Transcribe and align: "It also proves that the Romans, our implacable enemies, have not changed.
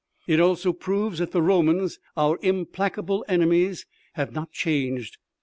"It 0.25 0.39
also 0.39 0.73
proves 0.73 1.19
that 1.19 1.29
the 1.31 1.43
Romans, 1.43 1.99
our 2.17 2.39
implacable 2.41 3.23
enemies, 3.27 3.85
have 4.13 4.31
not 4.33 4.51
changed. 4.51 5.17